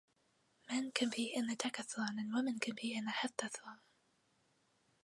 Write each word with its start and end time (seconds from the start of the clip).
Men 0.67 0.91
compete 0.93 1.35
in 1.35 1.45
the 1.45 1.55
decathlon 1.55 2.17
and 2.17 2.33
women 2.33 2.57
compete 2.57 2.97
in 2.97 3.05
the 3.05 3.11
heptathlon. 3.11 3.81